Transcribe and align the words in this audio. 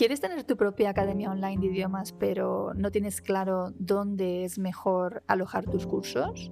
¿Quieres 0.00 0.22
tener 0.22 0.44
tu 0.44 0.56
propia 0.56 0.88
academia 0.88 1.30
online 1.30 1.60
de 1.60 1.66
idiomas, 1.66 2.12
pero 2.12 2.72
no 2.74 2.90
tienes 2.90 3.20
claro 3.20 3.74
dónde 3.78 4.46
es 4.46 4.58
mejor 4.58 5.22
alojar 5.26 5.66
tus 5.66 5.86
cursos? 5.86 6.50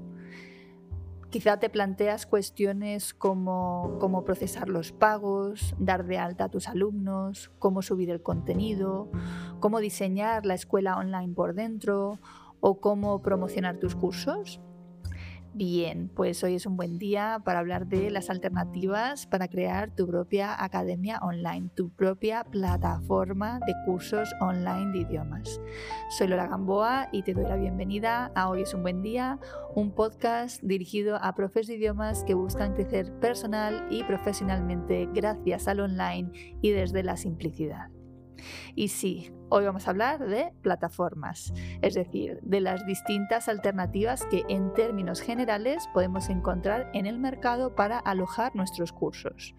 Quizá 1.31 1.59
te 1.59 1.71
planteas 1.71 2.27
cuestiones 2.27 3.15
como 3.15 3.97
cómo 4.01 4.23
procesar 4.23 4.69
los 4.69 4.93
pagos, 4.93 5.75
dar 5.79 6.05
de 6.05 6.19
alta 6.19 6.45
a 6.45 6.49
tus 6.51 6.69
alumnos, 6.69 7.51
cómo 7.59 7.81
subir 7.81 8.11
el 8.11 8.23
contenido, 8.23 9.11
cómo 9.61 9.81
diseñar 9.81 10.45
la 10.45 10.53
escuela 10.53 10.99
online 10.99 11.33
por 11.33 11.55
dentro 11.55 12.19
o 12.61 12.81
cómo 12.81 13.23
promocionar 13.23 13.79
tus 13.79 13.95
cursos. 13.95 14.61
Bien, 15.55 16.09
pues 16.15 16.45
hoy 16.45 16.55
es 16.55 16.67
un 16.67 16.77
buen 16.77 16.99
día 16.99 17.41
para 17.45 17.59
hablar 17.59 17.87
de 17.87 18.11
las 18.11 18.31
alternativas 18.31 19.27
para 19.27 19.49
crear 19.49 19.91
tu 19.91 20.07
propia 20.07 20.63
academia 20.63 21.19
online, 21.23 21.71
tu 21.75 21.91
propia 21.91 22.45
plataforma 22.45 23.59
de 23.67 23.75
cursos 23.85 24.33
online 24.41 24.93
de 24.93 24.99
idiomas. 24.99 25.61
Soy 26.11 26.29
Lola 26.29 26.47
Gamboa 26.47 27.09
y 27.13 27.23
te 27.23 27.35
doy 27.35 27.45
la 27.45 27.57
bienvenida 27.57 28.31
a 28.35 28.51
Hoy 28.51 28.63
es 28.63 28.75
un 28.75 28.83
buen 28.83 29.03
día, 29.03 29.41
un 29.75 29.91
podcast 29.93 30.63
dirigido 30.63 31.17
a 31.17 31.35
profes 31.35 31.67
de 31.67 31.75
idiomas 31.75 32.25
que 32.25 32.35
buscan 32.35 32.75
crecer 32.75 33.13
personal 33.19 33.87
y 33.91 34.05
profesionalmente 34.05 35.09
gracias 35.13 35.67
al 35.67 35.81
online 35.81 36.31
y 36.61 36.71
desde 36.71 37.03
la 37.03 37.17
simplicidad. 37.17 37.98
Y 38.75 38.89
sí, 38.89 39.33
hoy 39.49 39.65
vamos 39.65 39.87
a 39.87 39.91
hablar 39.91 40.27
de 40.27 40.53
plataformas, 40.63 41.53
es 41.83 41.95
decir, 41.95 42.39
de 42.43 42.61
las 42.61 42.87
distintas 42.87 43.49
alternativas 43.49 44.27
que 44.27 44.45
en 44.49 44.73
términos 44.75 45.21
generales 45.21 45.89
podemos 45.93 46.29
encontrar 46.29 46.91
en 46.95 47.07
el 47.07 47.19
mercado 47.19 47.75
para 47.75 47.99
alojar 47.99 48.55
nuestros 48.55 48.93
cursos. 48.93 49.55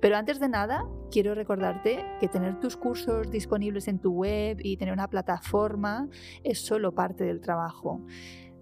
Pero 0.00 0.16
antes 0.16 0.40
de 0.40 0.48
nada, 0.48 0.84
quiero 1.10 1.34
recordarte 1.34 2.04
que 2.20 2.28
tener 2.28 2.60
tus 2.60 2.76
cursos 2.76 3.30
disponibles 3.30 3.88
en 3.88 3.98
tu 3.98 4.12
web 4.12 4.58
y 4.62 4.76
tener 4.76 4.92
una 4.92 5.08
plataforma 5.08 6.08
es 6.44 6.64
solo 6.64 6.94
parte 6.94 7.24
del 7.24 7.40
trabajo. 7.40 8.04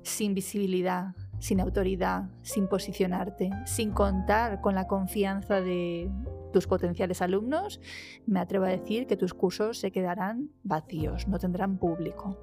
Sin 0.02 0.34
visibilidad, 0.34 1.14
sin 1.40 1.60
autoridad, 1.60 2.30
sin 2.42 2.68
posicionarte, 2.68 3.50
sin 3.66 3.90
contar 3.90 4.60
con 4.60 4.76
la 4.76 4.86
confianza 4.86 5.60
de 5.60 6.08
tus 6.52 6.66
potenciales 6.66 7.22
alumnos, 7.22 7.80
me 8.26 8.40
atrevo 8.40 8.66
a 8.66 8.68
decir 8.68 9.06
que 9.06 9.16
tus 9.16 9.34
cursos 9.34 9.78
se 9.78 9.90
quedarán 9.90 10.50
vacíos, 10.62 11.26
no 11.26 11.38
tendrán 11.38 11.78
público. 11.78 12.40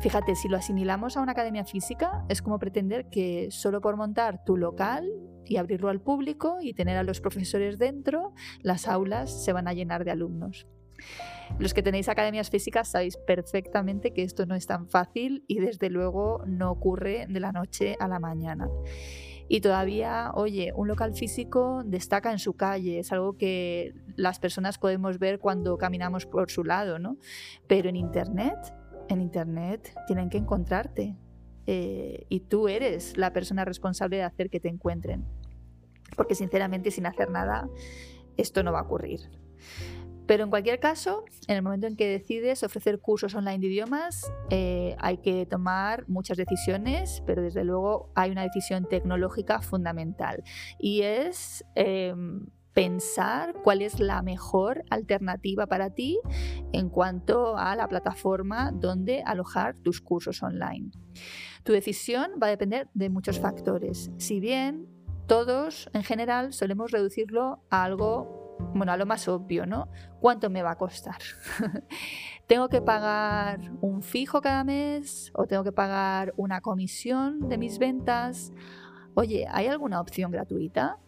Fíjate, 0.00 0.34
si 0.34 0.48
lo 0.48 0.56
asimilamos 0.56 1.16
a 1.16 1.20
una 1.20 1.32
academia 1.32 1.64
física, 1.64 2.24
es 2.28 2.42
como 2.42 2.58
pretender 2.58 3.08
que 3.08 3.48
solo 3.50 3.80
por 3.80 3.96
montar 3.96 4.44
tu 4.44 4.56
local 4.56 5.10
y 5.44 5.56
abrirlo 5.56 5.88
al 5.88 6.00
público 6.00 6.58
y 6.60 6.74
tener 6.74 6.96
a 6.96 7.02
los 7.02 7.20
profesores 7.20 7.78
dentro, 7.78 8.32
las 8.62 8.88
aulas 8.88 9.44
se 9.44 9.52
van 9.52 9.68
a 9.68 9.74
llenar 9.74 10.04
de 10.04 10.10
alumnos. 10.10 10.66
Los 11.58 11.74
que 11.74 11.82
tenéis 11.82 12.08
academias 12.08 12.50
físicas 12.50 12.88
sabéis 12.88 13.16
perfectamente 13.16 14.12
que 14.12 14.22
esto 14.22 14.46
no 14.46 14.54
es 14.54 14.66
tan 14.66 14.88
fácil 14.88 15.44
y 15.46 15.60
desde 15.60 15.90
luego 15.90 16.42
no 16.46 16.70
ocurre 16.70 17.26
de 17.28 17.40
la 17.40 17.52
noche 17.52 17.96
a 18.00 18.08
la 18.08 18.18
mañana. 18.18 18.68
Y 19.48 19.60
todavía, 19.60 20.32
oye, 20.34 20.72
un 20.74 20.88
local 20.88 21.14
físico 21.14 21.82
destaca 21.84 22.32
en 22.32 22.40
su 22.40 22.54
calle, 22.54 22.98
es 22.98 23.12
algo 23.12 23.36
que 23.36 23.94
las 24.16 24.40
personas 24.40 24.76
podemos 24.78 25.20
ver 25.20 25.38
cuando 25.38 25.78
caminamos 25.78 26.26
por 26.26 26.50
su 26.50 26.64
lado, 26.64 26.98
¿no? 26.98 27.16
Pero 27.68 27.88
en 27.88 27.94
Internet, 27.94 28.56
en 29.08 29.20
Internet 29.20 29.94
tienen 30.06 30.30
que 30.30 30.38
encontrarte. 30.38 31.16
Eh, 31.68 32.26
y 32.28 32.40
tú 32.40 32.68
eres 32.68 33.16
la 33.16 33.32
persona 33.32 33.64
responsable 33.64 34.16
de 34.16 34.22
hacer 34.22 34.50
que 34.50 34.60
te 34.60 34.68
encuentren. 34.68 35.24
Porque 36.16 36.34
sinceramente, 36.34 36.90
sin 36.90 37.06
hacer 37.06 37.30
nada, 37.30 37.68
esto 38.36 38.62
no 38.64 38.72
va 38.72 38.80
a 38.80 38.82
ocurrir. 38.82 39.20
Pero 40.26 40.44
en 40.44 40.50
cualquier 40.50 40.80
caso, 40.80 41.24
en 41.46 41.56
el 41.56 41.62
momento 41.62 41.86
en 41.86 41.96
que 41.96 42.08
decides 42.08 42.62
ofrecer 42.62 43.00
cursos 43.00 43.34
online 43.34 43.58
de 43.58 43.66
idiomas, 43.68 44.30
eh, 44.50 44.96
hay 44.98 45.18
que 45.18 45.46
tomar 45.46 46.08
muchas 46.08 46.36
decisiones, 46.36 47.22
pero 47.26 47.42
desde 47.42 47.64
luego 47.64 48.10
hay 48.14 48.30
una 48.30 48.42
decisión 48.42 48.86
tecnológica 48.88 49.60
fundamental 49.60 50.42
y 50.78 51.02
es 51.02 51.64
em, 51.74 52.46
pensar 52.76 53.54
cuál 53.64 53.80
es 53.80 54.00
la 54.00 54.20
mejor 54.20 54.84
alternativa 54.90 55.66
para 55.66 55.94
ti 55.94 56.20
en 56.72 56.90
cuanto 56.90 57.56
a 57.56 57.74
la 57.74 57.88
plataforma 57.88 58.70
donde 58.70 59.22
alojar 59.22 59.76
tus 59.76 60.02
cursos 60.02 60.42
online. 60.42 60.90
Tu 61.62 61.72
decisión 61.72 62.32
va 62.40 62.48
a 62.48 62.50
depender 62.50 62.90
de 62.92 63.08
muchos 63.08 63.40
factores. 63.40 64.10
Si 64.18 64.40
bien 64.40 64.88
todos 65.26 65.88
en 65.94 66.04
general 66.04 66.52
solemos 66.52 66.90
reducirlo 66.90 67.64
a 67.70 67.82
algo 67.82 68.35
bueno, 68.58 68.92
a 68.92 68.96
lo 68.96 69.06
más 69.06 69.28
obvio, 69.28 69.66
¿no? 69.66 69.88
¿Cuánto 70.20 70.50
me 70.50 70.62
va 70.62 70.72
a 70.72 70.76
costar? 70.76 71.18
¿Tengo 72.46 72.68
que 72.68 72.80
pagar 72.80 73.60
un 73.80 74.02
fijo 74.02 74.40
cada 74.40 74.64
mes 74.64 75.30
o 75.34 75.46
tengo 75.46 75.64
que 75.64 75.72
pagar 75.72 76.32
una 76.36 76.60
comisión 76.60 77.48
de 77.48 77.58
mis 77.58 77.78
ventas? 77.78 78.52
Oye, 79.14 79.46
¿hay 79.50 79.66
alguna 79.66 80.00
opción 80.00 80.30
gratuita? 80.30 80.98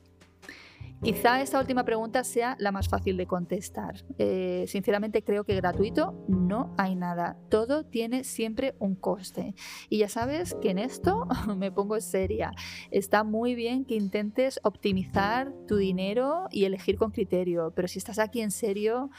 Quizá 1.02 1.40
esta 1.40 1.60
última 1.60 1.84
pregunta 1.84 2.24
sea 2.24 2.56
la 2.58 2.72
más 2.72 2.88
fácil 2.88 3.16
de 3.16 3.26
contestar. 3.26 4.04
Eh, 4.18 4.64
sinceramente 4.66 5.22
creo 5.22 5.44
que 5.44 5.54
gratuito 5.54 6.24
no 6.26 6.74
hay 6.76 6.96
nada. 6.96 7.36
Todo 7.48 7.84
tiene 7.84 8.24
siempre 8.24 8.74
un 8.80 8.96
coste. 8.96 9.54
Y 9.88 9.98
ya 9.98 10.08
sabes 10.08 10.56
que 10.60 10.70
en 10.70 10.78
esto 10.78 11.26
me 11.56 11.70
pongo 11.70 12.00
seria. 12.00 12.52
Está 12.90 13.22
muy 13.22 13.54
bien 13.54 13.84
que 13.84 13.94
intentes 13.94 14.58
optimizar 14.64 15.52
tu 15.68 15.76
dinero 15.76 16.46
y 16.50 16.64
elegir 16.64 16.96
con 16.96 17.12
criterio, 17.12 17.72
pero 17.76 17.86
si 17.86 17.98
estás 17.98 18.18
aquí 18.18 18.40
en 18.40 18.50
serio, 18.50 19.10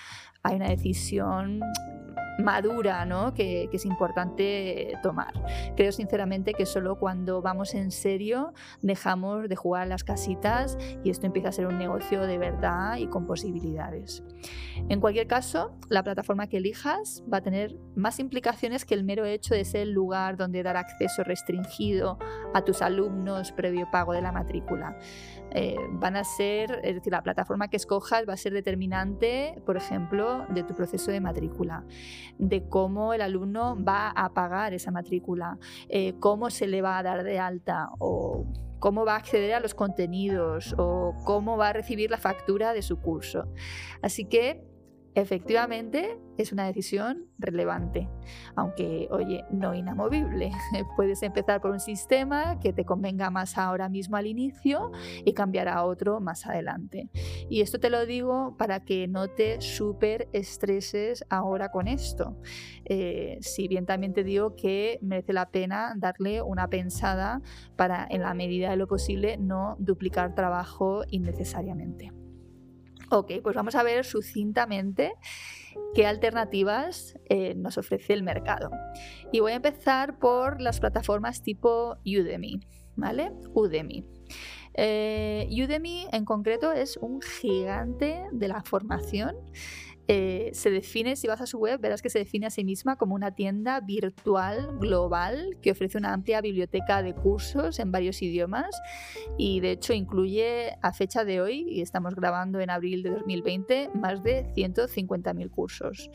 hay 0.43 0.57
una 0.57 0.69
decisión 0.69 1.61
madura 2.39 3.05
¿no? 3.05 3.33
que, 3.33 3.69
es 3.71 3.85
importante 3.85 4.93
tomar. 5.03 5.33
Creo 5.75 5.91
sinceramente 5.91 6.53
que 6.53 6.65
solo 6.65 6.97
cuando 6.97 7.41
vamos 7.41 7.75
en 7.75 7.91
serio 7.91 8.53
dejamos 8.81 9.47
de 9.47 9.55
jugar 9.55 9.87
las 9.87 10.03
casitas 10.03 10.77
y 11.03 11.09
esto 11.09 11.25
empieza 11.25 11.49
a 11.49 11.51
ser 11.51 11.67
un 11.67 11.77
negocio 11.77 12.25
de 12.25 12.37
verdad 12.37 12.97
y 12.97 13.07
con 13.07 13.25
posibilidades. 13.25 14.23
En 14.89 14.99
cualquier 14.99 15.27
caso, 15.27 15.77
la 15.89 16.03
plataforma 16.03 16.47
que 16.47 16.57
elijas 16.57 17.23
va 17.31 17.37
a 17.37 17.41
tener 17.41 17.75
más 17.95 18.19
implicaciones 18.19 18.85
que 18.85 18.95
el 18.95 19.03
mero 19.03 19.25
hecho 19.25 19.53
de 19.53 19.65
ser 19.65 19.81
el 19.81 19.91
lugar 19.91 20.37
donde 20.37 20.63
dar 20.63 20.77
acceso 20.77 21.23
restringido 21.23 22.17
a 22.53 22.63
tus 22.63 22.81
alumnos 22.81 23.51
previo 23.51 23.89
pago 23.91 24.13
de 24.13 24.21
la 24.21 24.31
matrícula. 24.31 24.97
Eh, 25.51 25.77
van 25.91 26.15
a 26.15 26.23
ser, 26.23 26.79
es 26.83 26.95
decir, 26.95 27.11
la 27.11 27.23
plataforma 27.23 27.67
que 27.67 27.77
escojas 27.77 28.27
va 28.27 28.33
a 28.33 28.37
ser 28.37 28.53
determinante, 28.53 29.61
por 29.65 29.77
ejemplo, 29.77 30.45
de 30.49 30.63
tu 30.63 30.75
proceso 30.75 31.11
de 31.11 31.19
matrícula, 31.21 31.85
de 32.37 32.67
cómo 32.67 33.13
el 33.13 33.21
alumno 33.21 33.77
va 33.83 34.09
a 34.09 34.33
pagar 34.33 34.73
esa 34.73 34.91
matrícula, 34.91 35.57
eh, 35.89 36.13
cómo 36.19 36.49
se 36.49 36.67
le 36.67 36.81
va 36.81 36.97
a 36.97 37.03
dar 37.03 37.23
de 37.23 37.39
alta 37.39 37.89
o 37.99 38.45
cómo 38.79 39.05
va 39.05 39.13
a 39.13 39.17
acceder 39.17 39.53
a 39.53 39.59
los 39.59 39.73
contenidos 39.73 40.73
o 40.77 41.13
cómo 41.25 41.57
va 41.57 41.69
a 41.69 41.73
recibir 41.73 42.09
la 42.09 42.17
factura 42.17 42.73
de 42.73 42.81
su 42.81 42.99
curso. 42.99 43.51
Así 44.01 44.25
que 44.25 44.63
Efectivamente, 45.19 46.17
es 46.37 46.53
una 46.53 46.65
decisión 46.65 47.25
relevante, 47.37 48.07
aunque, 48.55 49.09
oye, 49.11 49.43
no 49.51 49.75
inamovible. 49.75 50.51
Puedes 50.95 51.21
empezar 51.23 51.59
por 51.59 51.71
un 51.71 51.81
sistema 51.81 52.57
que 52.61 52.71
te 52.71 52.85
convenga 52.85 53.29
más 53.29 53.57
ahora 53.57 53.89
mismo 53.89 54.15
al 54.15 54.27
inicio 54.27 54.91
y 55.25 55.33
cambiar 55.33 55.67
a 55.67 55.83
otro 55.83 56.21
más 56.21 56.45
adelante. 56.45 57.09
Y 57.49 57.59
esto 57.59 57.81
te 57.81 57.89
lo 57.89 58.05
digo 58.05 58.55
para 58.57 58.85
que 58.85 59.09
no 59.09 59.27
te 59.27 59.59
super 59.59 60.29
estreses 60.31 61.25
ahora 61.29 61.69
con 61.69 61.89
esto. 61.89 62.37
Eh, 62.85 63.39
si 63.41 63.67
bien 63.67 63.85
también 63.85 64.13
te 64.13 64.23
digo 64.23 64.55
que 64.55 64.99
merece 65.01 65.33
la 65.33 65.49
pena 65.49 65.95
darle 65.97 66.41
una 66.41 66.69
pensada 66.69 67.41
para, 67.75 68.07
en 68.09 68.21
la 68.21 68.33
medida 68.33 68.69
de 68.69 68.77
lo 68.77 68.87
posible, 68.87 69.37
no 69.37 69.75
duplicar 69.79 70.33
trabajo 70.33 71.03
innecesariamente. 71.09 72.18
Ok, 73.11 73.31
pues 73.41 73.55
vamos 73.55 73.73
a 73.73 73.81
ver 73.81 74.05
sucintamente 74.05 75.13
qué 75.95 76.05
alternativas 76.05 77.15
eh, 77.27 77.55
nos 77.55 77.79
ofrece 77.79 78.13
el 78.13 78.21
mercado. 78.21 78.69
Y 79.31 79.39
voy 79.39 79.53
a 79.53 79.55
empezar 79.55 80.19
por 80.19 80.61
las 80.61 80.79
plataformas 80.79 81.41
tipo 81.41 81.97
Udemy, 82.05 82.59
¿vale? 82.95 83.31
Udemy. 83.53 84.05
Eh, 84.75 85.47
Udemy 85.51 86.07
en 86.11 86.23
concreto 86.23 86.71
es 86.71 86.97
un 86.97 87.19
gigante 87.21 88.25
de 88.31 88.47
la 88.47 88.61
formación 88.61 89.35
eh, 90.11 90.49
se 90.53 90.71
define, 90.71 91.15
si 91.15 91.27
vas 91.27 91.39
a 91.39 91.45
su 91.45 91.59
web, 91.59 91.79
verás 91.79 92.01
que 92.01 92.09
se 92.09 92.17
define 92.17 92.47
a 92.47 92.49
sí 92.49 92.63
misma 92.63 92.95
como 92.95 93.13
una 93.13 93.35
tienda 93.35 93.79
virtual 93.79 94.79
global 94.79 95.55
que 95.61 95.69
ofrece 95.69 95.99
una 95.99 96.13
amplia 96.13 96.41
biblioteca 96.41 97.03
de 97.03 97.13
cursos 97.13 97.77
en 97.77 97.91
varios 97.91 98.19
idiomas 98.23 98.75
y 99.37 99.59
de 99.59 99.69
hecho 99.73 99.93
incluye 99.93 100.75
a 100.81 100.93
fecha 100.93 101.25
de 101.25 101.41
hoy, 101.41 101.63
y 101.69 101.81
estamos 101.81 102.15
grabando 102.15 102.59
en 102.59 102.71
abril 102.71 103.03
de 103.03 103.11
2020, 103.11 103.91
más 103.93 104.23
de 104.23 104.51
150.000 104.55 105.51
cursos. 105.51 106.09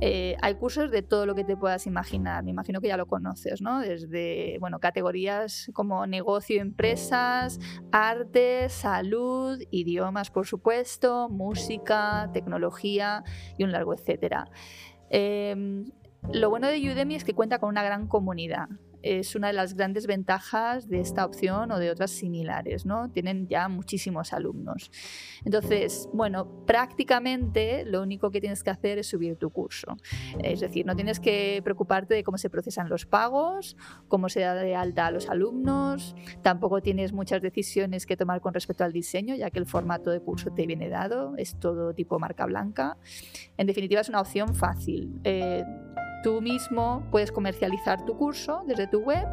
Eh, 0.00 0.36
hay 0.42 0.56
cursos 0.56 0.90
de 0.90 1.02
todo 1.02 1.24
lo 1.24 1.36
que 1.36 1.44
te 1.44 1.56
puedas 1.56 1.86
imaginar, 1.86 2.42
me 2.42 2.50
imagino 2.50 2.80
que 2.80 2.88
ya 2.88 2.96
lo 2.96 3.06
conoces, 3.06 3.62
¿no? 3.62 3.78
Desde 3.78 4.56
bueno, 4.58 4.80
categorías 4.80 5.70
como 5.72 6.04
negocio, 6.08 6.60
empresas, 6.60 7.60
arte, 7.92 8.68
salud, 8.70 9.62
idiomas, 9.70 10.32
por 10.32 10.48
supuesto, 10.48 11.28
música, 11.28 12.28
tecnología 12.32 13.19
y 13.56 13.64
un 13.64 13.72
largo 13.72 13.94
etcétera. 13.94 14.48
Em, 15.10 15.90
lo 16.32 16.50
bueno 16.50 16.68
de 16.68 16.78
Udemy 16.78 17.14
es 17.14 17.24
que 17.24 17.34
cuenta 17.34 17.58
con 17.58 17.68
una 17.68 17.82
gran 17.82 18.06
comunidad 18.06 18.68
es 19.02 19.34
una 19.34 19.48
de 19.48 19.52
las 19.52 19.74
grandes 19.74 20.06
ventajas 20.06 20.88
de 20.88 21.00
esta 21.00 21.24
opción 21.24 21.70
o 21.72 21.78
de 21.78 21.90
otras 21.90 22.10
similares, 22.10 22.86
¿no? 22.86 23.10
Tienen 23.10 23.48
ya 23.48 23.68
muchísimos 23.68 24.32
alumnos. 24.32 24.90
Entonces, 25.44 26.08
bueno, 26.12 26.64
prácticamente 26.66 27.84
lo 27.84 28.02
único 28.02 28.30
que 28.30 28.40
tienes 28.40 28.62
que 28.62 28.70
hacer 28.70 28.98
es 28.98 29.08
subir 29.08 29.36
tu 29.36 29.50
curso. 29.50 29.96
Es 30.42 30.60
decir, 30.60 30.86
no 30.86 30.94
tienes 30.94 31.20
que 31.20 31.60
preocuparte 31.64 32.14
de 32.14 32.24
cómo 32.24 32.38
se 32.38 32.50
procesan 32.50 32.88
los 32.88 33.06
pagos, 33.06 33.76
cómo 34.08 34.28
se 34.28 34.40
da 34.40 34.54
de 34.54 34.74
alta 34.74 35.06
a 35.06 35.10
los 35.10 35.28
alumnos, 35.28 36.14
tampoco 36.42 36.80
tienes 36.80 37.12
muchas 37.12 37.42
decisiones 37.42 38.06
que 38.06 38.16
tomar 38.16 38.40
con 38.40 38.54
respecto 38.54 38.84
al 38.84 38.92
diseño, 38.92 39.34
ya 39.34 39.50
que 39.50 39.58
el 39.58 39.66
formato 39.66 40.10
de 40.10 40.20
curso 40.20 40.50
te 40.50 40.66
viene 40.66 40.88
dado, 40.88 41.34
es 41.36 41.58
todo 41.58 41.94
tipo 41.94 42.18
marca 42.18 42.46
blanca. 42.46 42.96
En 43.56 43.66
definitiva, 43.66 44.00
es 44.00 44.08
una 44.08 44.20
opción 44.20 44.54
fácil. 44.54 45.20
Eh, 45.24 45.64
Tú 46.22 46.42
mismo 46.42 47.06
puedes 47.10 47.32
comercializar 47.32 48.04
tu 48.04 48.16
curso 48.16 48.62
desde 48.66 48.86
tu 48.86 49.00
web, 49.00 49.26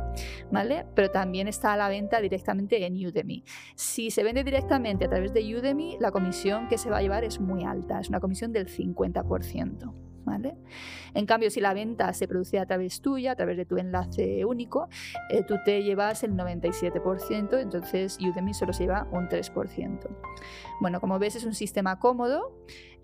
¿vale? 0.52 0.86
Pero 0.96 1.12
también 1.12 1.48
está 1.48 1.74
a 1.74 1.78
la 1.78 1.90
venta 1.90 2.22
directamente 2.22 2.86
en 2.86 2.94
Udemy. 3.06 3.44
Si 3.76 4.10
se 4.10 4.24
vende 4.24 4.44
directamente 4.44 5.06
a 5.06 5.10
través 5.10 5.34
de 5.34 5.42
Udemy, 5.56 5.98
la 6.00 6.12
comisión 6.12 6.70
que 6.70 6.78
se 6.78 6.90
va 6.90 6.98
a 6.98 7.02
llevar 7.02 7.26
es 7.26 7.42
muy 7.42 7.66
alta, 7.66 8.00
es 8.00 8.10
una 8.10 8.20
comisión 8.20 8.54
del 8.54 8.68
50%. 8.68 9.94
¿Vale? 10.24 10.58
En 11.14 11.26
cambio, 11.26 11.50
si 11.50 11.62
la 11.62 11.74
venta 11.74 12.12
se 12.12 12.28
produce 12.28 12.60
a 12.60 12.66
través 12.66 13.00
tuya, 13.00 13.32
a 13.32 13.36
través 13.38 13.56
de 13.56 13.64
tu 13.64 13.78
enlace 13.78 14.44
único, 14.44 14.90
eh, 15.30 15.42
tú 15.44 15.56
te 15.64 15.84
llevas 15.84 16.22
el 16.24 16.34
97%, 16.34 17.62
entonces 17.62 18.18
Udemy 18.20 18.54
solo 18.54 18.74
se 18.74 18.84
lleva 18.84 19.08
un 19.14 19.30
3%. 19.30 20.10
Bueno, 20.82 21.00
como 21.00 21.18
ves, 21.18 21.38
es 21.38 21.46
un 21.46 21.54
sistema 21.54 21.98
cómodo 22.00 22.52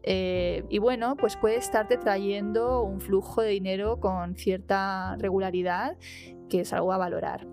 eh, 0.04 0.66
y 0.70 0.80
bueno, 0.80 1.16
pues 1.16 1.38
puede 1.38 1.56
estarte 1.56 1.98
trayendo 1.98 2.84
un 2.84 3.02
flujo 3.02 3.42
de 3.42 3.50
dinero 3.50 4.00
con 4.00 4.36
cierta 4.36 5.16
regularidad, 5.18 5.98
que 6.50 6.62
es 6.62 6.74
algo 6.74 6.92
a 6.92 6.98
valorar. 6.98 7.48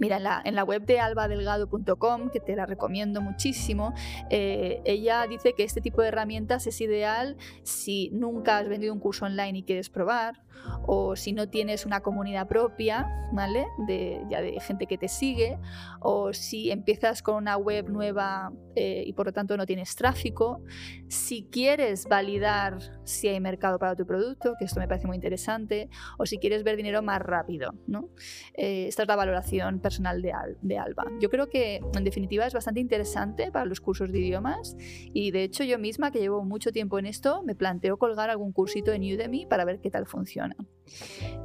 Mira, 0.00 0.40
en 0.46 0.54
la, 0.54 0.64
web 0.64 0.86
de 0.86 0.98
albadelgado.com, 0.98 2.30
que 2.30 2.40
te 2.40 2.56
la 2.56 2.64
recomiendo 2.64 3.20
muchísimo, 3.20 3.92
eh, 4.30 4.80
ella 4.86 5.26
dice 5.28 5.52
que 5.52 5.62
este 5.62 5.82
tipo 5.82 6.00
de 6.00 6.08
herramientas 6.08 6.66
es 6.66 6.80
ideal 6.80 7.36
si 7.64 8.08
nunca 8.10 8.56
has 8.56 8.66
vendido 8.66 8.94
un 8.94 8.98
curso 8.98 9.26
online 9.26 9.58
y 9.58 9.62
quieres 9.62 9.90
probar, 9.90 10.42
o 10.86 11.16
si 11.16 11.32
no 11.32 11.48
tienes 11.48 11.86
una 11.86 12.00
comunidad 12.00 12.48
propia, 12.48 13.08
¿vale? 13.32 13.66
De, 13.86 14.22
ya 14.28 14.40
de 14.40 14.58
gente 14.60 14.86
que 14.86 14.98
te 14.98 15.08
sigue, 15.08 15.58
o 16.00 16.32
si 16.32 16.70
empiezas 16.70 17.22
con 17.22 17.36
una 17.36 17.56
web 17.56 17.88
nueva 17.88 18.52
eh, 18.74 19.04
y 19.06 19.12
por 19.12 19.26
lo 19.26 19.32
tanto 19.32 19.56
no 19.56 19.66
tienes 19.66 19.94
tráfico, 19.96 20.62
si 21.08 21.44
quieres 21.50 22.06
validar 22.06 22.78
si 23.04 23.28
hay 23.28 23.40
mercado 23.40 23.78
para 23.78 23.96
tu 23.96 24.06
producto, 24.06 24.54
que 24.58 24.64
esto 24.64 24.80
me 24.80 24.88
parece 24.88 25.06
muy 25.06 25.16
interesante, 25.16 25.88
o 26.18 26.26
si 26.26 26.38
quieres 26.38 26.64
ver 26.64 26.76
dinero 26.76 27.02
más 27.02 27.20
rápido, 27.20 27.74
¿no? 27.86 28.08
Eh, 28.54 28.86
esta 28.88 29.02
es 29.02 29.08
la 29.08 29.16
valoración 29.16 29.80
personal 29.80 30.22
de, 30.22 30.32
de 30.62 30.78
Alba. 30.78 31.04
Yo 31.20 31.30
creo 31.30 31.48
que 31.48 31.80
en 31.94 32.04
definitiva 32.04 32.46
es 32.46 32.54
bastante 32.54 32.80
interesante 32.80 33.50
para 33.50 33.64
los 33.64 33.80
cursos 33.80 34.12
de 34.12 34.18
idiomas 34.18 34.76
y 34.78 35.30
de 35.30 35.44
hecho 35.44 35.64
yo 35.64 35.78
misma 35.78 36.10
que 36.10 36.20
llevo 36.20 36.44
mucho 36.44 36.72
tiempo 36.72 36.98
en 36.98 37.06
esto 37.06 37.42
me 37.42 37.54
planteo 37.54 37.98
colgar 37.98 38.30
algún 38.30 38.52
cursito 38.52 38.92
en 38.92 39.02
Udemy 39.02 39.46
para 39.46 39.64
ver 39.64 39.80
qué 39.80 39.90
tal 39.90 40.06
funciona. 40.06 40.39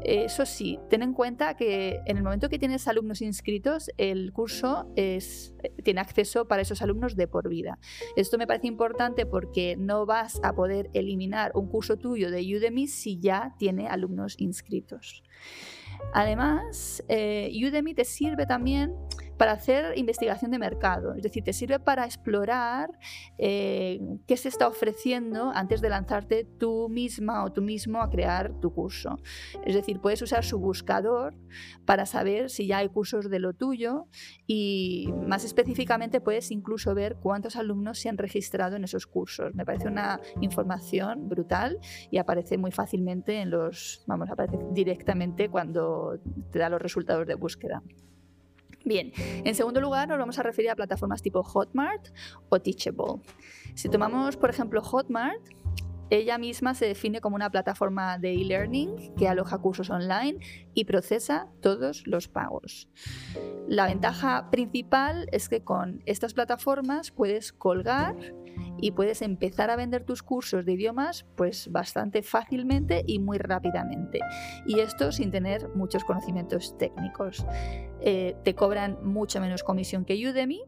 Eso 0.03 0.45
sí, 0.45 0.79
ten 0.89 1.01
en 1.01 1.13
cuenta 1.13 1.55
que 1.55 1.99
en 2.05 2.17
el 2.17 2.23
momento 2.23 2.49
que 2.49 2.59
tienes 2.59 2.87
alumnos 2.87 3.21
inscritos, 3.21 3.89
el 3.97 4.31
curso 4.33 4.91
es, 4.95 5.55
tiene 5.83 6.01
acceso 6.01 6.47
para 6.47 6.61
esos 6.61 6.81
alumnos 6.81 7.15
de 7.15 7.27
por 7.27 7.49
vida. 7.49 7.79
Esto 8.15 8.37
me 8.37 8.47
parece 8.47 8.67
importante 8.67 9.25
porque 9.25 9.75
no 9.77 10.05
vas 10.05 10.39
a 10.43 10.53
poder 10.53 10.89
eliminar 10.93 11.51
un 11.55 11.67
curso 11.67 11.97
tuyo 11.97 12.29
de 12.31 12.41
Udemy 12.55 12.87
si 12.87 13.19
ya 13.19 13.55
tiene 13.57 13.87
alumnos 13.87 14.35
inscritos. 14.39 15.23
Además, 16.13 17.03
eh, 17.07 17.51
Udemy 17.55 17.93
te 17.93 18.05
sirve 18.05 18.45
también 18.45 18.93
para 19.37 19.53
hacer 19.53 19.97
investigación 19.97 20.51
de 20.51 20.59
mercado, 20.59 21.13
es 21.13 21.23
decir, 21.23 21.43
te 21.43 21.53
sirve 21.53 21.79
para 21.79 22.05
explorar 22.05 22.89
eh, 23.37 23.99
qué 24.27 24.37
se 24.37 24.49
está 24.49 24.67
ofreciendo 24.67 25.51
antes 25.53 25.81
de 25.81 25.89
lanzarte 25.89 26.45
tú 26.45 26.89
misma 26.89 27.43
o 27.43 27.51
tú 27.51 27.61
mismo 27.61 28.01
a 28.01 28.09
crear 28.09 28.53
tu 28.59 28.73
curso. 28.73 29.17
Es 29.65 29.75
decir, 29.75 29.99
puedes 29.99 30.21
usar 30.21 30.43
su 30.43 30.59
buscador 30.59 31.35
para 31.85 32.05
saber 32.05 32.49
si 32.49 32.67
ya 32.67 32.77
hay 32.77 32.89
cursos 32.89 33.29
de 33.29 33.39
lo 33.39 33.53
tuyo 33.53 34.07
y 34.47 35.09
más 35.27 35.43
específicamente 35.43 36.21
puedes 36.21 36.51
incluso 36.51 36.93
ver 36.95 37.17
cuántos 37.17 37.55
alumnos 37.55 37.99
se 37.99 38.09
han 38.09 38.17
registrado 38.17 38.75
en 38.75 38.83
esos 38.83 39.07
cursos. 39.07 39.53
Me 39.53 39.65
parece 39.65 39.87
una 39.87 40.19
información 40.41 41.27
brutal 41.29 41.79
y 42.11 42.17
aparece 42.17 42.57
muy 42.57 42.71
fácilmente 42.71 43.41
en 43.41 43.49
los, 43.49 44.03
vamos, 44.07 44.29
aparece 44.29 44.57
directamente 44.71 45.49
cuando 45.49 46.19
te 46.51 46.59
da 46.59 46.69
los 46.69 46.81
resultados 46.81 47.27
de 47.27 47.35
búsqueda. 47.35 47.81
Bien, 48.85 49.11
en 49.17 49.55
segundo 49.55 49.81
lugar 49.81 50.07
nos 50.07 50.19
vamos 50.19 50.37
a 50.37 50.43
referir 50.43 50.69
a 50.69 50.75
plataformas 50.75 51.23
tipo 51.23 51.41
Hotmart 51.41 52.09
o 52.49 52.61
Teachable. 52.61 53.19
Si 53.73 53.89
tomamos, 53.89 54.37
por 54.37 54.51
ejemplo, 54.51 54.79
Hotmart, 54.79 55.41
ella 56.09 56.37
misma 56.37 56.73
se 56.73 56.85
define 56.85 57.21
como 57.21 57.35
una 57.35 57.49
plataforma 57.49 58.17
de 58.17 58.33
e-learning 58.33 59.15
que 59.15 59.27
aloja 59.27 59.57
cursos 59.57 59.89
online 59.89 60.39
y 60.73 60.85
procesa 60.85 61.47
todos 61.61 62.05
los 62.05 62.27
pagos. 62.27 62.89
La 63.67 63.87
ventaja 63.87 64.49
principal 64.51 65.27
es 65.31 65.49
que 65.49 65.63
con 65.63 66.03
estas 66.05 66.33
plataformas 66.33 67.11
puedes 67.11 67.51
colgar 67.51 68.15
y 68.79 68.91
puedes 68.91 69.21
empezar 69.21 69.69
a 69.69 69.75
vender 69.75 70.03
tus 70.03 70.23
cursos 70.23 70.65
de 70.65 70.73
idiomas 70.73 71.25
pues 71.35 71.71
bastante 71.71 72.21
fácilmente 72.21 73.03
y 73.05 73.19
muy 73.19 73.37
rápidamente. 73.37 74.19
Y 74.65 74.79
esto 74.79 75.11
sin 75.11 75.31
tener 75.31 75.69
muchos 75.69 76.03
conocimientos 76.03 76.77
técnicos. 76.77 77.45
Eh, 78.01 78.35
te 78.43 78.55
cobran 78.55 78.99
mucho 79.03 79.41
menos 79.41 79.63
comisión 79.63 80.05
que 80.05 80.15
Udemy, 80.27 80.63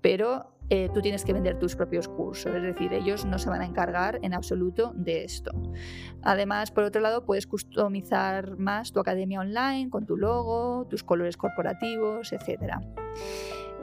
pero 0.00 0.57
eh, 0.70 0.90
tú 0.92 1.00
tienes 1.00 1.24
que 1.24 1.32
vender 1.32 1.58
tus 1.58 1.76
propios 1.76 2.08
cursos, 2.08 2.54
es 2.54 2.62
decir, 2.62 2.92
ellos 2.92 3.24
no 3.24 3.38
se 3.38 3.48
van 3.48 3.62
a 3.62 3.66
encargar 3.66 4.18
en 4.22 4.34
absoluto 4.34 4.92
de 4.94 5.24
esto. 5.24 5.50
Además, 6.22 6.70
por 6.70 6.84
otro 6.84 7.00
lado, 7.00 7.24
puedes 7.24 7.46
customizar 7.46 8.58
más 8.58 8.92
tu 8.92 9.00
academia 9.00 9.40
online 9.40 9.90
con 9.90 10.04
tu 10.06 10.16
logo, 10.16 10.86
tus 10.88 11.02
colores 11.02 11.36
corporativos, 11.36 12.32
etcétera. 12.32 12.80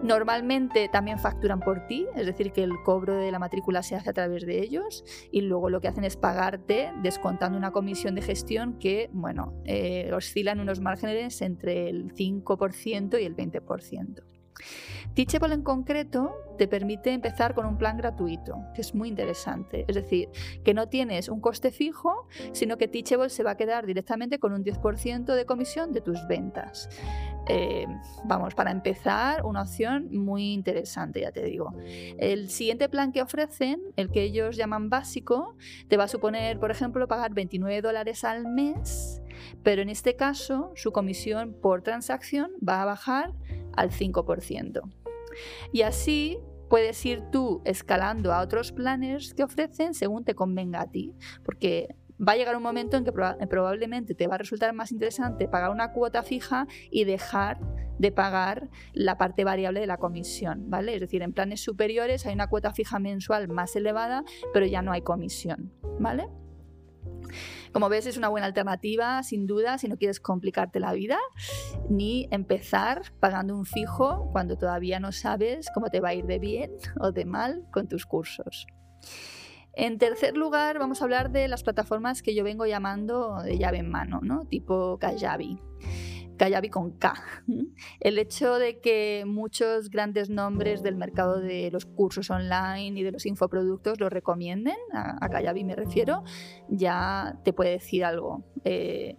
Normalmente 0.04 0.89
también 0.89 1.18
facturan 1.18 1.62
por 1.62 1.88
ti, 1.88 2.06
es 2.15 2.25
decir, 2.25 2.51
que 2.51 2.63
el 2.63 2.74
cobro 2.84 3.15
de 3.15 3.32
la 3.32 3.39
matrícula 3.39 3.82
se 3.82 3.96
hace 3.96 4.10
a 4.10 4.13
través 4.13 4.46
de 4.46 4.60
ellos 4.60 5.04
y 5.32 5.42
luego 5.42 5.70
lo 5.70 5.82
que 5.82 5.88
hacen 5.88 6.04
es 6.04 6.18
pagarte 6.18 6.92
descontando 7.01 7.58
una 7.58 7.72
comisión 7.72 8.13
de 8.13 8.22
gestión 8.22 8.77
que, 8.77 9.10
bueno, 9.13 9.54
eh, 9.63 10.12
oscila 10.13 10.51
en 10.51 10.60
unos 10.60 10.82
márgenes 10.82 11.42
entre 11.42 11.89
el 11.89 12.13
5% 12.13 13.20
y 13.20 13.25
el 13.25 13.36
20%. 13.36 14.35
Teachable 15.13 15.53
en 15.53 15.62
concreto 15.62 16.35
te 16.57 16.67
permite 16.67 17.12
empezar 17.12 17.53
con 17.53 17.65
un 17.65 17.77
plan 17.77 17.97
gratuito, 17.97 18.57
que 18.74 18.81
es 18.81 18.93
muy 18.95 19.09
interesante. 19.09 19.85
Es 19.88 19.95
decir, 19.95 20.29
que 20.63 20.74
no 20.74 20.88
tienes 20.88 21.29
un 21.29 21.41
coste 21.41 21.71
fijo, 21.71 22.27
sino 22.51 22.77
que 22.77 22.88
Teachable 22.88 23.29
se 23.29 23.43
va 23.43 23.51
a 23.51 23.57
quedar 23.57 23.85
directamente 23.85 24.39
con 24.39 24.53
un 24.53 24.63
10% 24.63 25.35
de 25.35 25.45
comisión 25.45 25.91
de 25.91 26.01
tus 26.01 26.27
ventas. 26.27 26.89
Eh, 27.47 27.85
vamos, 28.24 28.55
para 28.55 28.71
empezar, 28.71 29.45
una 29.45 29.62
opción 29.62 30.09
muy 30.12 30.53
interesante, 30.53 31.21
ya 31.21 31.31
te 31.31 31.43
digo. 31.43 31.74
El 32.17 32.50
siguiente 32.50 32.89
plan 32.89 33.12
que 33.12 33.21
ofrecen, 33.21 33.81
el 33.95 34.09
que 34.09 34.24
ellos 34.24 34.55
llaman 34.55 34.89
básico, 34.89 35.55
te 35.88 35.97
va 35.97 36.05
a 36.05 36.07
suponer, 36.07 36.59
por 36.59 36.71
ejemplo, 36.71 37.07
pagar 37.07 37.33
29 37.33 37.81
dólares 37.81 38.24
al 38.24 38.47
mes, 38.47 39.21
pero 39.63 39.81
en 39.81 39.89
este 39.89 40.15
caso 40.15 40.71
su 40.75 40.91
comisión 40.91 41.53
por 41.53 41.81
transacción 41.81 42.51
va 42.67 42.81
a 42.81 42.85
bajar 42.85 43.33
al 43.75 43.91
5%. 43.91 44.82
Y 45.72 45.82
así 45.82 46.39
puedes 46.70 47.05
ir 47.05 47.24
tú 47.32 47.62
escalando 47.65 48.34
a 48.34 48.41
otros 48.41 48.72
planes 48.72 49.34
que 49.34 49.44
ofrecen 49.44 49.94
según 49.94 50.24
te 50.24 50.36
convenga 50.36 50.82
a 50.82 50.91
ti, 50.91 51.13
porque 51.44 51.96
va 52.17 52.34
a 52.34 52.36
llegar 52.38 52.55
un 52.55 52.63
momento 52.63 52.98
en 52.98 53.03
que 53.03 53.12
probablemente 53.12 54.15
te 54.15 54.27
va 54.27 54.36
a 54.36 54.38
resultar 54.38 54.74
más 54.74 54.91
interesante 54.91 55.48
pagar 55.48 55.72
una 55.72 55.91
cuota 55.91 56.24
fija 56.24 56.65
y 56.89 57.03
dejar 57.03 57.60
de 58.00 58.12
pagar 58.12 58.70
la 58.94 59.17
parte 59.17 59.44
variable 59.44 59.82
de 59.82 59.88
la 59.88 59.98
comisión, 59.98 60.70
¿vale? 60.70 60.96
Es 60.96 61.01
decir, 61.01 61.22
en 61.22 61.34
planes 61.34 61.62
superiores 61.62 62.25
hay 62.25 62.34
una 62.34 62.48
cuota 62.48 62.74
fija 62.74 63.00
mensual 63.00 63.48
más 63.50 63.75
elevada, 63.75 64.24
pero 64.53 64.65
ya 64.65 64.82
no 64.82 64.91
hay 64.91 65.01
comisión, 65.01 65.74
¿vale? 66.00 66.27
Como 67.75 67.89
ves, 67.89 68.05
es 68.05 68.15
una 68.15 68.29
buena 68.29 68.48
alternativa, 68.48 69.22
sin 69.22 69.48
duda, 69.48 69.77
si 69.77 69.89
no 69.89 69.98
quieres 69.98 70.22
complicarte 70.22 70.79
la 70.79 70.94
vida, 70.94 71.20
ni 71.89 72.25
empezar 72.32 73.01
pagando 73.20 73.53
un 73.53 73.65
fijo 73.65 74.29
cuando 74.32 74.58
todavía 74.58 75.01
no 75.01 75.12
sabes 75.12 75.67
cómo 75.74 75.89
te 75.89 76.00
va 76.00 76.08
a 76.08 76.13
ir 76.13 76.25
de 76.25 76.39
bien 76.39 76.72
o 77.01 77.12
de 77.12 77.25
mal 77.25 77.67
con 77.74 77.89
tus 77.89 78.05
cursos. 78.05 78.65
En 79.74 79.98
tercer 79.98 80.38
lugar, 80.38 80.79
vamos 80.79 81.01
a 81.01 81.03
hablar 81.03 81.32
de 81.32 81.50
las 81.50 81.63
plataformas 81.63 82.22
que 82.22 82.34
yo 82.34 82.46
vengo 82.46 82.65
llamando 82.65 83.41
de 83.44 83.58
llave 83.58 83.79
en 83.79 83.89
mano, 83.89 84.22
¿no? 84.24 84.46
tipo 84.46 84.98
Kajabi. 84.98 85.60
Kajabi 86.38 86.70
con 86.70 86.92
K. 86.98 87.13
El 88.00 88.18
hecho 88.18 88.58
de 88.58 88.80
que 88.80 89.24
muchos 89.25 89.89
grandes 89.89 90.30
nombres 90.30 90.84
del 90.84 90.96
mercado 90.96 91.39
de 91.39 91.70
los 91.72 91.86
cursos 91.86 92.30
online 92.30 93.00
y 93.00 93.04
de 93.04 93.12
los 93.12 93.25
infoproductos 93.25 94.00
lo 94.00 94.10
recomienden, 94.10 94.75
a, 94.94 95.27
Kajabi 95.30 95.63
me 95.63 95.75
refiero, 95.75 96.24
ya 96.70 97.39
te 97.44 97.54
puede 97.54 97.72
decir 97.72 98.06
algo. 98.06 98.44
Eh, 98.63 99.15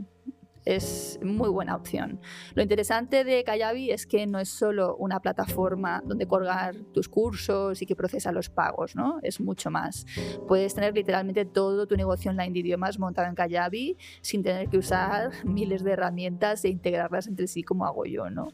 es 0.66 1.18
muy 1.23 1.49
buena 1.49 1.76
opción. 1.76 2.20
Lo 2.54 2.62
interesante 2.62 3.25
de 3.25 3.44
Kayabi 3.44 3.92
es 3.92 4.06
que 4.06 4.26
no 4.26 4.38
es 4.40 4.49
solo 4.49 4.96
una 4.96 5.20
plataforma 5.20 6.02
donde 6.04 6.26
colgar 6.26 6.75
tus 6.92 7.08
cursos 7.08 7.80
y 7.80 7.87
que 7.87 7.96
procesa 7.96 8.32
los 8.32 8.50
pagos, 8.50 8.96
¿no? 8.96 9.20
Es 9.23 9.40
mucho 9.40 9.70
más. 9.70 10.04
Puedes 10.46 10.75
tener 10.75 10.92
literalmente 10.92 11.44
todo 11.44 11.87
tu 11.87 11.96
negocio 11.96 12.30
online 12.30 12.52
de 12.52 12.58
idiomas 12.58 12.99
montado 12.99 13.28
en 13.28 13.37
Kayabi 13.37 13.96
sin 14.20 14.42
tener 14.42 14.68
que 14.68 14.78
usar 14.78 15.30
miles 15.44 15.85
de 15.85 15.92
herramientas 15.92 16.64
e 16.64 16.68
integrarlas 16.68 17.28
entre 17.28 17.46
sí 17.46 17.62
como 17.62 17.87
hago 17.87 18.04
yo, 18.04 18.28
¿no? 18.28 18.49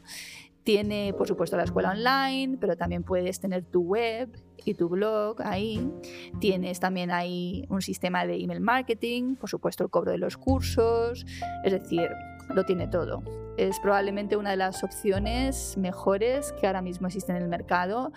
Tiene, 0.63 1.13
por 1.17 1.27
supuesto, 1.27 1.57
la 1.57 1.63
escuela 1.63 1.91
online, 1.91 2.57
pero 2.59 2.77
también 2.77 3.03
puedes 3.03 3.39
tener 3.39 3.65
tu 3.65 3.81
web 3.81 4.29
y 4.63 4.75
tu 4.75 4.87
blog 4.87 5.41
ahí. 5.41 5.91
Tienes 6.39 6.79
también 6.79 7.11
ahí 7.11 7.65
un 7.69 7.81
sistema 7.81 8.25
de 8.25 8.41
email 8.41 8.61
marketing, 8.61 9.35
por 9.35 9.49
supuesto, 9.49 9.83
el 9.83 9.89
cobro 9.89 10.11
de 10.11 10.17
los 10.17 10.37
cursos. 10.37 11.25
Es 11.65 11.73
decir, 11.73 12.09
lo 12.49 12.63
tiene 12.63 12.87
todo. 12.87 13.23
Es 13.57 13.79
probablemente 13.79 14.37
una 14.37 14.51
de 14.51 14.57
las 14.57 14.83
opciones 14.83 15.77
mejores 15.77 16.53
que 16.53 16.65
ahora 16.65 16.81
mismo 16.81 17.07
existen 17.07 17.35
en 17.35 17.43
el 17.43 17.49
mercado 17.49 18.11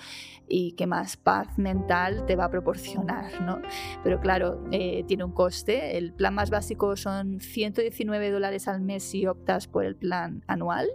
y 0.49 0.73
que 0.73 0.87
más 0.87 1.17
paz 1.17 1.59
mental 1.59 2.25
te 2.27 2.37
va 2.37 2.45
a 2.45 2.51
proporcionar, 2.51 3.41
¿no? 3.43 3.61
Pero 4.03 4.21
claro, 4.21 4.65
eh, 4.71 5.05
tiene 5.09 5.25
un 5.25 5.33
coste. 5.33 5.99
El 5.99 6.13
plan 6.13 6.35
más 6.35 6.51
básico 6.51 6.97
son 6.97 7.41
119 7.41 8.31
dólares 8.31 8.69
al 8.69 8.81
mes 8.81 9.03
si 9.03 9.27
optas 9.27 9.67
por 9.67 9.85
el 9.85 9.97
plan 9.97 10.43
anual 10.47 10.89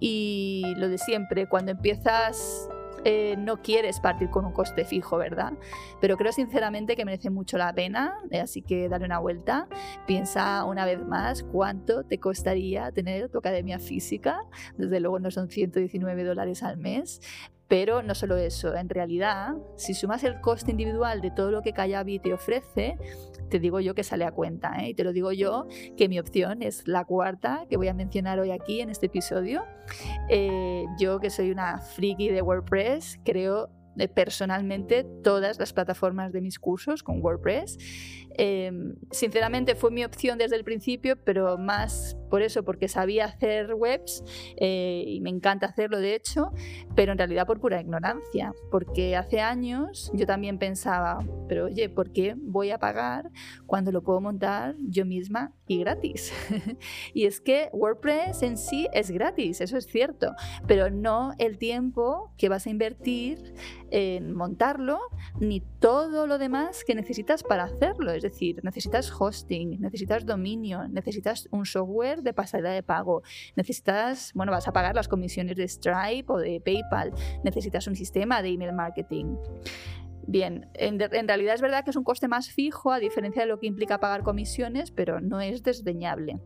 y 0.00 0.74
lo 0.76 0.88
de 0.88 0.98
siempre, 0.98 1.46
cuando 1.48 1.72
empiezas 1.72 2.68
eh, 3.04 3.36
no 3.38 3.62
quieres 3.62 4.00
partir 4.00 4.28
con 4.30 4.44
un 4.44 4.52
coste 4.52 4.84
fijo, 4.84 5.16
¿verdad? 5.18 5.52
Pero 6.00 6.16
creo 6.16 6.32
sinceramente 6.32 6.96
que 6.96 7.04
merece 7.04 7.30
mucho 7.30 7.56
la 7.56 7.72
pena, 7.72 8.18
eh, 8.30 8.40
así 8.40 8.62
que 8.62 8.88
dale 8.88 9.04
una 9.04 9.18
vuelta. 9.18 9.68
Piensa 10.06 10.64
una 10.64 10.84
vez 10.84 11.04
más 11.04 11.42
cuánto 11.42 12.04
te 12.04 12.18
costaría 12.18 12.90
tener 12.92 13.28
tu 13.28 13.38
academia 13.38 13.78
física. 13.78 14.40
Desde 14.76 15.00
luego 15.00 15.20
no 15.20 15.30
son 15.30 15.48
119 15.48 16.24
dólares 16.24 16.62
al 16.62 16.76
mes, 16.76 17.20
pero 17.68 18.02
no 18.02 18.14
solo 18.14 18.36
eso, 18.36 18.74
en 18.74 18.88
realidad, 18.88 19.54
si 19.76 19.92
sumas 19.92 20.24
el 20.24 20.40
coste 20.40 20.70
individual 20.70 21.20
de 21.20 21.30
todo 21.30 21.50
lo 21.50 21.62
que 21.62 21.74
Kayabi 21.74 22.18
te 22.18 22.32
ofrece, 22.32 22.96
te 23.50 23.58
digo 23.58 23.80
yo 23.80 23.94
que 23.94 24.02
sale 24.02 24.24
a 24.24 24.32
cuenta. 24.32 24.74
¿eh? 24.78 24.90
Y 24.90 24.94
te 24.94 25.04
lo 25.04 25.12
digo 25.12 25.32
yo 25.32 25.66
que 25.96 26.08
mi 26.08 26.18
opción 26.18 26.62
es 26.62 26.88
la 26.88 27.04
cuarta 27.04 27.66
que 27.68 27.76
voy 27.76 27.88
a 27.88 27.94
mencionar 27.94 28.40
hoy 28.40 28.50
aquí 28.50 28.80
en 28.80 28.90
este 28.90 29.06
episodio. 29.06 29.64
Eh, 30.28 30.84
yo 30.98 31.20
que 31.20 31.30
soy 31.30 31.50
una 31.50 31.78
friki 31.78 32.28
de 32.30 32.42
WordPress, 32.42 33.20
creo 33.24 33.68
personalmente 34.06 35.04
todas 35.24 35.58
las 35.58 35.72
plataformas 35.72 36.32
de 36.32 36.40
mis 36.40 36.60
cursos 36.60 37.02
con 37.02 37.20
WordPress 37.20 37.78
Em, 38.40 38.94
sinceramente 39.10 39.74
fue 39.74 39.90
mi 39.90 40.04
opción 40.04 40.38
desde 40.38 40.54
el 40.54 40.62
principio, 40.62 41.16
pero 41.24 41.58
más 41.58 42.16
por 42.30 42.42
eso, 42.42 42.62
porque 42.62 42.86
sabía 42.86 43.24
hacer 43.24 43.74
webs 43.74 44.22
eh, 44.58 45.02
y 45.06 45.20
me 45.20 45.30
encanta 45.30 45.66
hacerlo 45.66 45.98
de 45.98 46.14
hecho, 46.14 46.52
pero 46.94 47.10
en 47.10 47.18
realidad 47.18 47.48
por 47.48 47.58
pura 47.58 47.80
ignorancia, 47.80 48.52
porque 48.70 49.16
hace 49.16 49.40
años 49.40 50.12
yo 50.14 50.24
también 50.24 50.58
pensaba, 50.58 51.18
pero 51.48 51.64
oye, 51.64 51.88
¿por 51.88 52.12
qué 52.12 52.36
voy 52.36 52.70
a 52.70 52.78
pagar 52.78 53.28
cuando 53.66 53.90
lo 53.90 54.04
puedo 54.04 54.20
montar 54.20 54.76
yo 54.88 55.04
misma 55.04 55.52
y 55.66 55.80
gratis? 55.80 56.32
y 57.14 57.24
es 57.24 57.40
que 57.40 57.70
WordPress 57.72 58.42
en 58.44 58.56
sí 58.56 58.86
es 58.92 59.10
gratis, 59.10 59.60
eso 59.60 59.76
es 59.76 59.86
cierto, 59.86 60.34
pero 60.68 60.90
no 60.90 61.32
el 61.38 61.58
tiempo 61.58 62.32
que 62.36 62.48
vas 62.48 62.66
a 62.66 62.70
invertir 62.70 63.54
en 63.90 64.34
montarlo, 64.34 64.98
ni 65.40 65.60
todo 65.78 66.26
lo 66.26 66.38
demás 66.38 66.84
que 66.84 66.94
necesitas 66.94 67.42
para 67.42 67.64
hacerlo. 67.64 68.12
Es 68.12 68.22
decir, 68.22 68.60
necesitas 68.62 69.12
hosting, 69.18 69.80
necesitas 69.80 70.26
dominio, 70.26 70.88
necesitas 70.88 71.48
un 71.50 71.66
software 71.66 72.22
de 72.22 72.32
pasarela 72.32 72.70
de 72.70 72.82
pago, 72.82 73.22
necesitas, 73.56 74.32
bueno, 74.34 74.52
vas 74.52 74.68
a 74.68 74.72
pagar 74.72 74.94
las 74.94 75.08
comisiones 75.08 75.56
de 75.56 75.66
Stripe 75.68 76.26
o 76.28 76.38
de 76.38 76.60
PayPal, 76.60 77.12
necesitas 77.44 77.86
un 77.86 77.96
sistema 77.96 78.42
de 78.42 78.50
email 78.50 78.72
marketing. 78.72 79.36
Bien, 80.26 80.68
en, 80.74 81.00
en, 81.00 81.26
realidad 81.26 81.54
es 81.54 81.62
verdad 81.62 81.84
que 81.84 81.90
es 81.90 81.96
un 81.96 82.04
coste 82.04 82.28
más 82.28 82.50
fijo 82.50 82.92
a 82.92 82.98
diferencia 82.98 83.42
de 83.42 83.48
lo 83.48 83.58
que 83.58 83.66
implica 83.66 83.98
pagar 83.98 84.22
comisiones, 84.22 84.90
pero 84.90 85.20
no 85.20 85.40
es 85.40 85.62
desdeñable. 85.62 86.38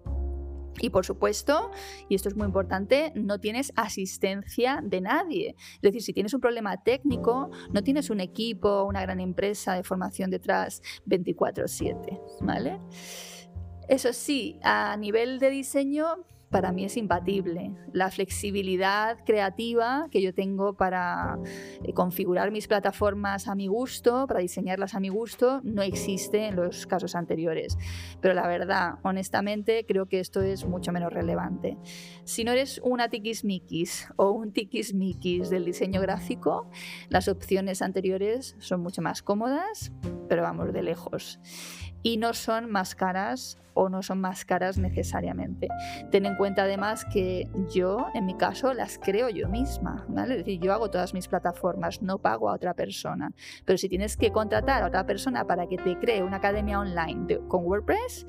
Y 0.81 0.91
por 0.91 1.05
supuesto, 1.05 1.71
y 2.09 2.15
esto 2.15 2.29
es 2.29 2.37
muy 2.37 2.47
importante, 2.47 3.13
no 3.15 3.39
tienes 3.39 3.73
asistencia 3.77 4.81
de 4.83 5.01
nadie. 5.01 5.55
Es 5.77 5.83
decir, 5.83 6.03
si 6.03 6.13
tienes 6.13 6.35
un 6.35 6.41
problema 6.41 6.83
técnico, 6.83 7.51
no 7.73 7.83
tienes 7.83 8.11
un 8.11 8.21
equipo, 8.21 8.85
una 8.85 9.03
gran 9.03 9.21
empresa 9.21 9.75
de 9.75 9.83
formación 9.83 10.31
detrás 10.31 10.83
24/7, 11.07 12.21
¿vale? 12.41 12.81
Eso 13.89 14.13
sí, 14.13 14.59
a 14.63 14.97
nivel 14.97 15.39
de 15.39 15.51
diseño, 15.51 16.07
para 16.53 16.71
mí 16.71 16.85
es 16.85 16.97
imbatible. 16.97 17.75
La 17.93 18.11
flexibilidad 18.11 19.19
creativa 19.25 20.07
que 20.11 20.23
yo 20.23 20.33
tengo 20.33 20.75
para 20.75 21.39
eh, 21.83 21.93
configurar 21.95 22.53
mis 22.53 22.69
plataformas 22.69 23.49
a 23.49 23.57
mi 23.57 23.67
gusto, 23.67 24.27
para 24.29 24.41
diseñarlas 24.41 24.95
a 24.95 25.01
mi 25.01 25.09
gusto, 25.09 25.61
no 25.65 25.83
existe 25.83 26.47
en 26.47 26.57
los 26.57 26.87
casos 26.87 27.17
anteriores. 27.17 27.77
Pero 28.21 28.35
la 28.35 28.47
verdad, 28.47 28.99
honestamente, 29.03 29.85
creo 29.87 30.07
que 30.07 30.21
esto 30.21 30.43
es 30.43 30.65
mucho 30.67 30.93
menos 30.93 31.13
relevante. 31.13 31.79
Si 32.25 32.45
no 32.45 32.53
eres 32.53 32.81
una 32.85 33.09
tiquismiquis 33.09 34.09
o 34.17 34.31
un 34.31 34.53
tiquismiquis 34.53 35.49
del 35.49 35.65
diseño 35.65 36.01
gráfico, 36.03 36.71
las 37.09 37.29
opciones 37.29 37.81
anteriores 37.81 38.57
son 38.59 38.83
mucho 38.83 39.01
más 39.01 39.23
cómodas, 39.23 39.91
pero 40.29 40.43
vamos 40.43 40.73
de 40.73 40.83
lejos 40.83 41.41
y 42.03 42.17
no 42.17 42.35
son 42.35 42.71
más 42.71 42.95
caras 42.95 43.59
o 43.75 43.89
no 43.89 44.03
son 44.03 44.21
más 44.21 44.45
caras 44.45 44.79
necesariamente. 44.79 45.69
Ten 46.11 46.27
en 46.27 46.37
cuenta 46.37 46.65
además 46.65 47.05
que 47.05 47.49
yo, 47.73 48.07
en 48.15 48.27
mi 48.27 48.37
caso, 48.37 48.75
las 48.75 48.99
creo 48.99 49.29
yo 49.29 49.49
misma, 49.49 50.05
¿vale? 50.09 50.35
Es 50.35 50.45
decir, 50.45 50.61
yo 50.61 50.73
hago 50.73 50.91
todas 50.91 51.15
mis 51.15 51.29
plataformas, 51.29 52.03
no 52.03 52.19
pago 52.19 52.51
a 52.51 52.55
otra 52.55 52.75
persona. 52.75 53.33
Pero 53.65 53.79
si 53.79 53.89
tienes 53.89 54.17
que 54.17 54.31
contratar 54.31 54.83
a 54.83 54.87
otra 54.87 55.07
persona 55.07 55.47
para 55.47 55.67
que 55.67 55.79
te 55.79 55.99
cree 55.99 56.23
una 56.23 56.37
academia 56.37 56.79
online 56.79 57.39
con 57.49 57.65
WordPress, 57.65 58.27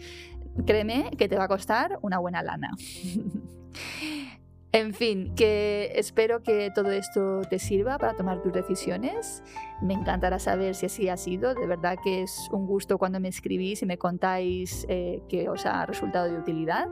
créeme 0.65 1.11
que 1.17 1.27
te 1.27 1.37
va 1.37 1.45
a 1.45 1.49
costar 1.49 1.99
una 2.01 2.19
buena 2.19 2.41
lana. 2.41 2.71
En 4.75 4.95
fin, 4.95 5.35
que 5.35 5.91
espero 5.97 6.41
que 6.41 6.71
todo 6.73 6.89
esto 6.89 7.41
te 7.47 7.59
sirva 7.59 7.99
para 7.99 8.15
tomar 8.15 8.41
tus 8.41 8.51
decisiones. 8.51 9.43
Me 9.83 9.93
encantará 9.93 10.39
saber 10.39 10.73
si 10.73 10.87
así 10.87 11.09
ha 11.09 11.17
sido. 11.17 11.53
De 11.53 11.67
verdad 11.67 11.95
que 12.03 12.23
es 12.23 12.49
un 12.51 12.65
gusto 12.65 12.97
cuando 12.97 13.19
me 13.19 13.27
escribís 13.27 13.83
y 13.83 13.85
me 13.85 13.99
contáis 13.99 14.87
eh, 14.89 15.21
que 15.29 15.47
os 15.47 15.67
ha 15.67 15.85
resultado 15.85 16.25
de 16.25 16.39
utilidad. 16.39 16.87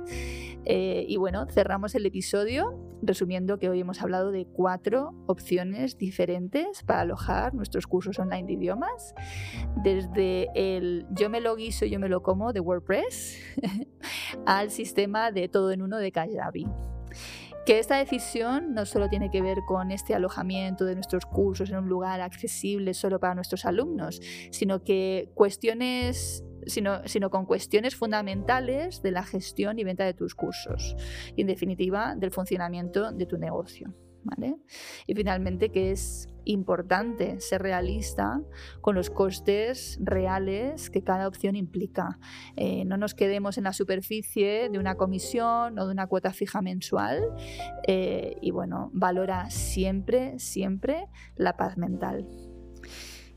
Eh, 0.64 1.06
y 1.08 1.18
bueno, 1.18 1.48
cerramos 1.48 1.96
el 1.96 2.06
episodio 2.06 2.80
resumiendo 3.02 3.58
que 3.58 3.68
hoy 3.68 3.80
hemos 3.80 4.00
hablado 4.04 4.30
de 4.30 4.46
cuatro 4.46 5.16
opciones 5.26 5.98
diferentes 5.98 6.84
para 6.84 7.02
alojar 7.02 7.56
nuestros 7.56 7.88
cursos 7.88 8.20
online 8.20 8.46
de 8.46 8.54
idiomas. 8.54 9.16
Desde 9.84 10.50
el 10.54 11.08
yo 11.10 11.32
me 11.32 11.42
lo 11.42 11.56
guiso, 11.56 11.88
yo 11.88 12.00
me 12.00 12.10
lo 12.10 12.22
como 12.22 12.54
de 12.54 12.60
WordPress 12.60 13.40
al 14.46 14.70
sistema 14.70 15.32
de 15.32 15.50
todo 15.50 15.72
en 15.72 15.82
uno 15.82 15.98
de 15.98 16.12
Kajabi. 16.12 16.68
Que 17.66 17.80
esta 17.80 17.98
decisión 17.98 18.74
no 18.74 18.86
solo 18.86 19.08
tiene 19.08 19.30
que 19.30 19.42
ver 19.42 19.60
con 19.68 19.92
este 19.92 20.16
alojamiento 20.16 20.86
de 20.86 20.96
nuestros 20.96 21.26
cursos 21.26 21.70
en 21.70 21.78
un 21.78 21.88
lugar 21.88 22.22
accesible 22.22 22.94
solo 22.94 23.20
para 23.20 23.36
nuestros 23.36 23.66
alumnos, 23.66 24.20
sino 24.52 24.84
que 24.84 25.30
cuestiones 25.34 26.44
Sino, 26.68 27.02
sino, 27.08 27.32
con 27.32 27.48
cuestiones 27.48 27.96
fundamentales 27.96 29.02
de 29.02 29.10
la 29.10 29.24
gestión 29.24 29.80
y 29.80 29.84
venta 29.84 30.06
de 30.06 30.14
tus 30.14 30.36
cursos 30.36 30.96
y, 31.36 31.42
en 31.42 31.48
definitiva, 31.48 32.14
del 32.16 32.30
funcionamiento 32.30 33.12
de 33.12 33.26
tu 33.26 33.40
negocio. 33.40 33.96
Y 35.08 35.16
finalmente 35.16 35.70
que 35.70 35.92
es 35.92 36.28
importante 36.46 37.40
ser 37.40 37.62
realista 37.62 38.42
con 38.82 38.96
los 38.96 39.10
costes 39.10 40.00
reales 40.02 40.90
que 40.90 41.04
cada 41.04 41.28
opción 41.28 41.56
implica. 41.56 42.20
Eh, 42.56 42.84
no 42.86 42.98
nos 42.98 43.14
quedemos 43.14 43.58
en 43.58 43.66
la 43.66 43.74
superficie 43.74 44.70
de 44.70 44.80
una 44.80 44.96
comisión 44.96 45.78
o 45.78 45.86
de 45.86 45.92
una 45.92 46.08
cuota 46.08 46.34
fija 46.34 46.62
mensual 46.62 47.22
eh, 47.88 48.36
y 48.42 48.52
bueno, 48.52 48.90
valora 48.94 49.50
siempre, 49.50 50.40
siempre 50.40 51.08
la 51.36 51.58
paz 51.58 51.78
mental. 51.78 52.28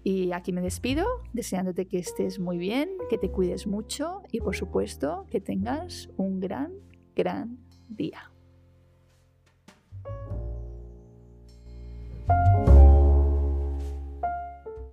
Y 0.03 0.33
aquí 0.33 0.53
me 0.53 0.61
despido, 0.61 1.07
deseándote 1.33 1.87
que 1.87 1.99
estés 1.99 2.39
muy 2.39 2.59
bien, 2.59 2.91
que 3.09 3.17
te 3.17 3.31
cuides 3.31 3.67
mucho 3.67 4.21
y 4.31 4.41
por 4.41 4.55
supuesto 4.55 5.27
que 5.31 5.41
tengas 5.41 6.11
un 6.19 6.41
gran, 6.41 6.73
gran 7.15 7.59
día. 7.89 8.34